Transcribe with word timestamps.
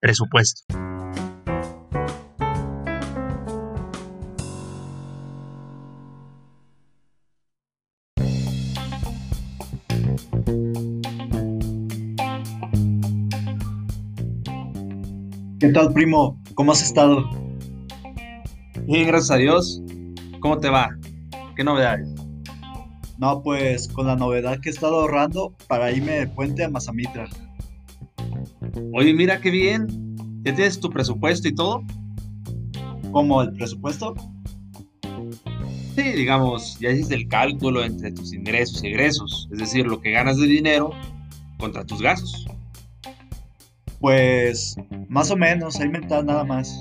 presupuesto. 0.00 0.62
¿Qué 15.60 15.68
tal, 15.68 15.92
primo? 15.92 16.40
¿Cómo 16.54 16.72
has 16.72 16.82
estado? 16.82 17.28
Bien, 18.86 19.06
gracias 19.06 19.30
a 19.30 19.36
Dios. 19.36 19.82
¿Cómo 20.40 20.58
te 20.58 20.70
va? 20.70 20.96
¿Qué 21.54 21.62
novedades? 21.62 22.08
No, 23.18 23.42
pues 23.42 23.86
con 23.88 24.06
la 24.06 24.16
novedad 24.16 24.58
que 24.60 24.70
he 24.70 24.72
estado 24.72 25.00
ahorrando 25.00 25.54
para 25.68 25.92
irme 25.92 26.12
de 26.12 26.26
puente 26.26 26.64
a 26.64 26.70
Mazamitra. 26.70 27.28
Oye, 28.92 29.14
mira 29.14 29.40
qué 29.40 29.50
bien. 29.50 29.86
¿Ya 30.42 30.54
tienes 30.54 30.80
tu 30.80 30.90
presupuesto 30.90 31.48
y 31.48 31.54
todo? 31.54 31.82
¿Cómo 33.12 33.42
el 33.42 33.52
presupuesto? 33.52 34.14
Sí, 35.96 36.02
digamos, 36.12 36.78
ya 36.80 36.90
hiciste 36.90 37.14
el 37.14 37.28
cálculo 37.28 37.84
entre 37.84 38.12
tus 38.12 38.32
ingresos 38.32 38.82
y 38.82 38.88
egresos, 38.88 39.48
es 39.52 39.58
decir, 39.58 39.86
lo 39.86 40.00
que 40.00 40.12
ganas 40.12 40.38
de 40.38 40.46
dinero 40.46 40.90
contra 41.58 41.84
tus 41.84 42.00
gastos. 42.00 42.46
Pues 44.00 44.76
más 45.08 45.30
o 45.30 45.36
menos, 45.36 45.78
ahí 45.78 45.88
me 45.88 45.98
está 45.98 46.22
nada 46.22 46.44
más. 46.44 46.74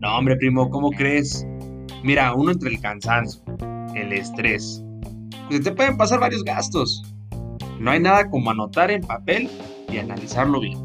No, 0.00 0.16
hombre, 0.16 0.36
primo, 0.36 0.70
¿cómo 0.70 0.90
crees? 0.90 1.46
Mira, 2.02 2.32
uno 2.34 2.52
entre 2.52 2.70
el 2.70 2.80
cansancio, 2.80 3.42
el 3.94 4.12
estrés, 4.12 4.82
pues 5.48 5.62
te 5.62 5.72
pueden 5.72 5.98
pasar 5.98 6.20
varios 6.20 6.42
gastos. 6.44 7.02
No 7.78 7.90
hay 7.90 8.00
nada 8.00 8.30
como 8.30 8.50
anotar 8.50 8.90
en 8.90 9.02
papel 9.02 9.50
y 9.92 9.98
analizarlo 9.98 10.60
bien. 10.60 10.78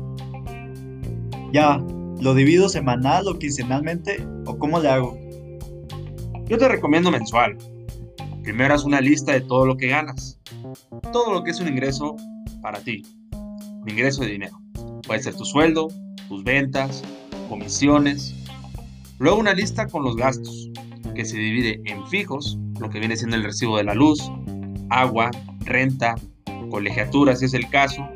Ya, 1.54 1.82
¿lo 2.20 2.34
divido 2.34 2.70
semanal 2.70 3.28
o 3.28 3.38
quincenalmente 3.38 4.26
o 4.46 4.58
cómo 4.58 4.80
le 4.80 4.90
hago? 4.90 5.18
Yo 6.48 6.58
te 6.58 6.68
recomiendo 6.68 7.12
mensual. 7.12 7.58
Primero 8.44 8.74
haz 8.76 8.84
una 8.84 9.02
lista 9.02 9.32
de 9.32 9.42
todo 9.42 9.66
lo 9.66 9.78
que 9.78 9.88
ganas. 9.88 10.40
Todo 11.12 11.34
lo 11.34 11.44
que 11.44 11.52
es 11.52 11.60
un 11.60 11.68
ingreso 11.68 12.16
para 12.62 12.80
ti. 12.80 13.04
Un 13.34 13.90
ingreso 13.90 14.22
de 14.22 14.32
dinero. 14.32 14.60
Puede 15.08 15.24
ser 15.24 15.36
tu 15.36 15.46
sueldo, 15.46 15.88
tus 16.28 16.44
ventas, 16.44 17.04
comisiones. 17.50 18.36
Luego 19.18 19.40
una 19.40 19.54
lista 19.54 19.88
con 19.88 20.04
los 20.04 20.16
gastos, 20.16 20.70
que 21.16 21.26
se 21.26 21.38
divide 21.38 21.82
en 21.86 22.06
fijos, 22.08 22.58
lo 22.80 22.90
que 22.90 23.00
viene 23.00 23.16
siendo 23.16 23.38
el 23.38 23.44
recibo 23.44 23.78
de 23.78 23.86
la 23.86 23.96
luz, 23.96 24.30
agua, 24.90 25.32
renta, 25.62 26.16
colegiatura 26.70 27.36
si 27.36 27.46
es 27.46 27.54
el 27.54 27.70
caso, 27.70 28.08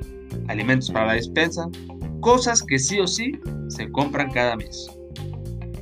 alimentos 0.50 0.92
para 0.92 1.08
la 1.08 1.14
despensa, 1.14 1.70
cosas 2.20 2.62
que 2.62 2.80
sí 2.80 3.00
o 3.00 3.08
sí 3.08 3.32
se 3.70 3.90
compran 3.92 4.32
cada 4.32 4.56
mes. 4.58 4.90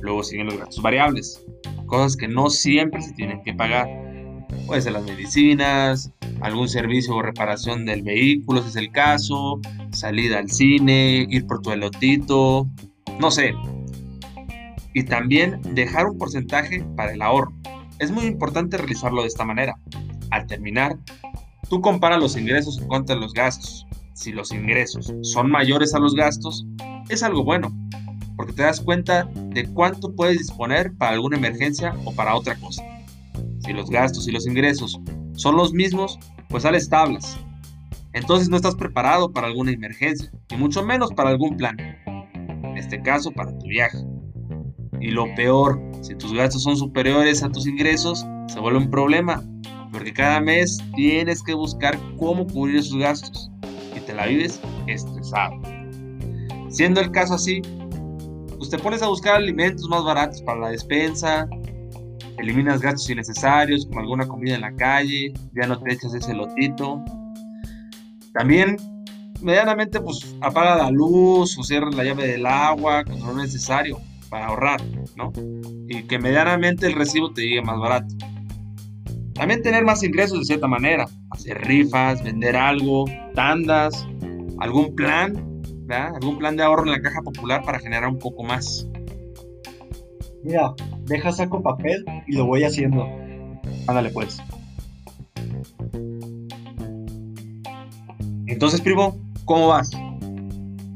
Luego 0.00 0.22
siguen 0.22 0.46
los 0.46 0.58
gastos 0.58 0.82
variables, 0.82 1.44
cosas 1.86 2.16
que 2.16 2.28
no 2.28 2.50
siempre 2.50 3.02
se 3.02 3.12
tienen 3.14 3.42
que 3.42 3.54
pagar. 3.54 3.88
Puede 4.66 4.82
ser 4.82 4.92
las 4.92 5.04
medicinas, 5.04 6.12
algún 6.40 6.68
servicio 6.68 7.14
o 7.16 7.22
reparación 7.22 7.84
del 7.86 8.02
vehículo 8.02 8.62
si 8.62 8.68
es 8.68 8.76
el 8.76 8.92
caso, 8.92 9.60
salida 9.90 10.38
al 10.38 10.50
cine, 10.50 11.26
ir 11.28 11.46
por 11.46 11.60
tu 11.62 11.72
elotito, 11.72 12.68
no 13.18 13.30
sé. 13.30 13.54
Y 14.94 15.04
también 15.04 15.60
dejar 15.74 16.06
un 16.06 16.18
porcentaje 16.18 16.84
para 16.96 17.12
el 17.12 17.22
ahorro. 17.22 17.52
Es 17.98 18.10
muy 18.10 18.26
importante 18.26 18.76
realizarlo 18.76 19.22
de 19.22 19.28
esta 19.28 19.44
manera. 19.44 19.78
Al 20.30 20.46
terminar, 20.46 20.98
tú 21.68 21.80
compara 21.80 22.18
los 22.18 22.36
ingresos 22.36 22.80
contra 22.86 23.16
los 23.16 23.32
gastos. 23.32 23.87
Si 24.18 24.32
los 24.32 24.50
ingresos 24.50 25.14
son 25.22 25.48
mayores 25.48 25.94
a 25.94 26.00
los 26.00 26.16
gastos, 26.16 26.66
es 27.08 27.22
algo 27.22 27.44
bueno, 27.44 27.72
porque 28.36 28.52
te 28.52 28.64
das 28.64 28.80
cuenta 28.80 29.30
de 29.32 29.64
cuánto 29.72 30.12
puedes 30.12 30.38
disponer 30.38 30.92
para 30.94 31.12
alguna 31.12 31.36
emergencia 31.36 31.94
o 32.04 32.12
para 32.12 32.34
otra 32.34 32.56
cosa. 32.56 32.82
Si 33.60 33.72
los 33.72 33.88
gastos 33.88 34.26
y 34.26 34.32
los 34.32 34.44
ingresos 34.48 35.00
son 35.34 35.54
los 35.54 35.72
mismos, 35.72 36.18
pues 36.48 36.64
sales 36.64 36.88
tablas. 36.88 37.38
Entonces 38.12 38.48
no 38.48 38.56
estás 38.56 38.74
preparado 38.74 39.32
para 39.32 39.46
alguna 39.46 39.70
emergencia, 39.70 40.32
y 40.50 40.56
mucho 40.56 40.84
menos 40.84 41.12
para 41.12 41.30
algún 41.30 41.56
plan. 41.56 41.76
En 41.78 42.76
este 42.76 43.00
caso, 43.00 43.30
para 43.30 43.56
tu 43.56 43.66
viaje. 43.68 43.98
Y 45.00 45.12
lo 45.12 45.32
peor, 45.36 45.80
si 46.02 46.16
tus 46.16 46.32
gastos 46.32 46.64
son 46.64 46.76
superiores 46.76 47.44
a 47.44 47.50
tus 47.50 47.68
ingresos, 47.68 48.26
se 48.48 48.58
vuelve 48.58 48.80
un 48.80 48.90
problema, 48.90 49.44
porque 49.92 50.12
cada 50.12 50.40
mes 50.40 50.78
tienes 50.96 51.40
que 51.40 51.54
buscar 51.54 51.96
cómo 52.18 52.48
cubrir 52.48 52.78
esos 52.78 52.98
gastos 52.98 53.48
te 54.08 54.14
la 54.14 54.26
vives 54.26 54.58
estresado. 54.86 55.54
Siendo 56.70 57.00
el 57.00 57.10
caso 57.10 57.34
así, 57.34 57.60
pues 58.56 58.70
te 58.70 58.78
pones 58.78 59.02
a 59.02 59.08
buscar 59.08 59.34
alimentos 59.36 59.86
más 59.88 60.02
baratos 60.02 60.40
para 60.42 60.60
la 60.60 60.70
despensa, 60.70 61.46
eliminas 62.38 62.80
gastos 62.80 63.10
innecesarios 63.10 63.84
como 63.86 64.00
alguna 64.00 64.26
comida 64.26 64.54
en 64.54 64.62
la 64.62 64.74
calle, 64.74 65.34
ya 65.52 65.66
no 65.66 65.78
te 65.78 65.92
echas 65.92 66.14
ese 66.14 66.32
lotito. 66.32 67.04
También 68.32 68.78
medianamente 69.42 70.00
pues 70.00 70.34
apaga 70.40 70.76
la 70.76 70.90
luz 70.90 71.58
o 71.58 71.62
cierra 71.62 71.90
la 71.90 72.04
llave 72.04 72.28
del 72.28 72.46
agua 72.46 73.04
cuando 73.04 73.26
no 73.26 73.42
es 73.42 73.52
necesario 73.52 73.98
para 74.30 74.46
ahorrar, 74.46 74.80
¿no? 75.16 75.32
Y 75.86 76.04
que 76.04 76.18
medianamente 76.18 76.86
el 76.86 76.94
recibo 76.94 77.30
te 77.32 77.42
llegue 77.42 77.62
más 77.62 77.78
barato. 77.78 78.14
También 79.38 79.62
tener 79.62 79.84
más 79.84 80.02
ingresos 80.02 80.40
de 80.40 80.44
cierta 80.46 80.66
manera, 80.66 81.06
hacer 81.30 81.58
rifas, 81.58 82.24
vender 82.24 82.56
algo, 82.56 83.04
tandas, 83.36 84.04
algún 84.58 84.96
plan, 84.96 85.62
¿verdad? 85.86 86.16
Algún 86.16 86.38
plan 86.38 86.56
de 86.56 86.64
ahorro 86.64 86.82
en 86.86 86.90
la 86.90 87.00
caja 87.00 87.22
popular 87.22 87.62
para 87.62 87.78
generar 87.78 88.08
un 88.08 88.18
poco 88.18 88.42
más. 88.42 88.88
Mira, 90.42 90.74
deja 91.04 91.30
saco 91.30 91.62
papel 91.62 92.04
y 92.26 92.34
lo 92.34 92.46
voy 92.46 92.64
haciendo. 92.64 93.06
Ándale 93.86 94.10
pues. 94.10 94.42
Entonces, 98.48 98.80
primo, 98.80 99.16
¿cómo 99.44 99.68
vas? 99.68 99.92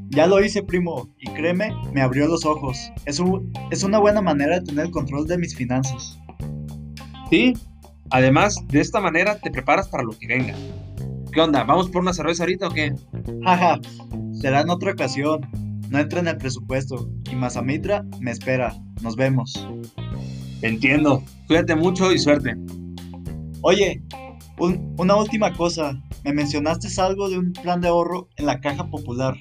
Ya 0.09 0.27
lo 0.27 0.43
hice, 0.43 0.61
primo, 0.63 1.07
y 1.17 1.31
créeme, 1.31 1.73
me 1.93 2.01
abrió 2.01 2.27
los 2.27 2.43
ojos. 2.45 2.91
Es, 3.05 3.21
es 3.71 3.83
una 3.83 3.99
buena 3.99 4.21
manera 4.21 4.59
de 4.59 4.65
tener 4.65 4.87
el 4.87 4.91
control 4.91 5.27
de 5.27 5.37
mis 5.37 5.55
finanzas. 5.55 6.19
Sí, 7.29 7.53
además, 8.13 8.55
de 8.69 8.79
esta 8.79 9.01
manera 9.01 9.37
te 9.39 9.51
preparas 9.51 9.89
para 9.89 10.03
lo 10.03 10.11
que 10.11 10.27
venga. 10.27 10.53
¿Qué 11.33 11.41
onda? 11.41 11.63
¿Vamos 11.63 11.89
por 11.89 12.03
una 12.03 12.13
cerveza 12.13 12.43
ahorita 12.43 12.67
o 12.67 12.71
qué? 12.71 12.93
Jaja, 13.43 13.79
será 14.39 14.61
en 14.61 14.69
otra 14.69 14.91
ocasión. 14.91 15.41
No 15.89 15.99
entra 15.99 16.19
en 16.19 16.27
el 16.27 16.37
presupuesto. 16.37 17.09
Y 17.29 17.35
Mazamitra 17.35 18.05
me 18.21 18.31
espera. 18.31 18.73
Nos 19.01 19.15
vemos. 19.15 19.67
Entiendo. 20.61 21.23
Cuídate 21.47 21.75
mucho 21.75 22.11
y 22.11 22.19
suerte. 22.19 22.55
Oye, 23.61 24.03
una 24.97 25.15
última 25.15 25.51
cosa. 25.53 25.99
Me 26.23 26.33
mencionaste 26.33 26.87
algo 27.01 27.29
de 27.29 27.39
un 27.39 27.51
plan 27.51 27.81
de 27.81 27.87
ahorro 27.87 28.29
en 28.37 28.45
la 28.45 28.61
caja 28.61 28.87
popular. 28.89 29.35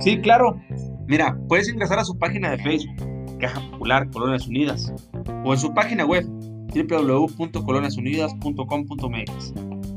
Sí, 0.00 0.18
claro. 0.20 0.60
Mira, 1.06 1.38
puedes 1.48 1.68
ingresar 1.68 1.98
a 1.98 2.04
su 2.04 2.18
página 2.18 2.50
de 2.50 2.58
Facebook, 2.58 3.38
Caja 3.40 3.60
Popular 3.70 4.10
Colonias 4.10 4.46
Unidas, 4.46 4.92
o 5.44 5.54
en 5.54 5.58
su 5.58 5.72
página 5.72 6.04
web, 6.04 6.26
www.coloniasunidas.com.mx. 6.74 9.54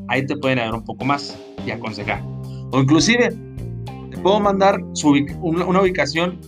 Ahí 0.08 0.26
te 0.26 0.38
pueden 0.38 0.58
dar 0.58 0.74
un 0.74 0.84
poco 0.84 1.06
más 1.06 1.38
y 1.66 1.72
aconsejar. 1.72 2.22
O 2.72 2.80
inclusive, 2.80 3.30
te 4.10 4.18
puedo 4.18 4.40
mandar 4.40 4.82
una, 5.42 5.82
ubicación 5.82 6.40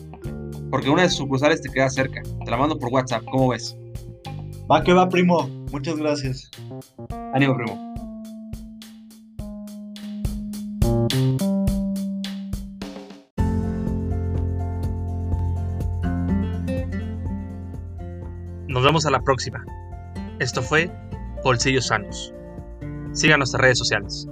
porque 0.69 0.89
una 0.89 1.03
de 1.03 1.09
sus 1.09 1.19
sucursales 1.19 1.61
te 1.61 1.69
queda 1.69 1.89
cerca. 1.89 2.21
Te 2.43 2.51
la 2.51 2.57
mando 2.57 2.77
por 2.77 2.91
WhatsApp, 2.91 3.23
¿cómo 3.31 3.47
ves? 3.49 3.77
Va 4.69 4.83
que 4.83 4.91
va, 4.93 5.07
primo. 5.09 5.47
Muchas 5.71 5.95
gracias. 5.97 6.51
Ánimo, 7.33 7.55
primo. 7.55 7.93
Nos 18.67 18.83
vemos 18.83 19.05
a 19.05 19.11
la 19.11 19.21
próxima. 19.21 19.63
Esto 20.39 20.61
fue 20.61 20.91
Bolsillos 21.43 21.87
Sanos. 21.87 22.33
Sigan 23.13 23.39
nuestras 23.39 23.61
redes 23.61 23.77
sociales. 23.77 24.27